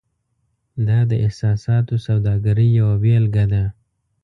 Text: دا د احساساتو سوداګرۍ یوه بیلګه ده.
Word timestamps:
دا 0.87 0.99
د 1.09 1.11
احساساتو 1.25 1.95
سوداګرۍ 2.07 2.67
یوه 2.79 2.95
بیلګه 3.03 3.45
ده. 3.51 3.63